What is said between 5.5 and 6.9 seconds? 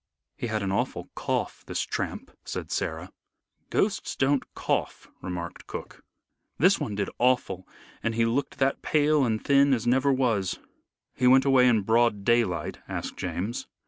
cook. "This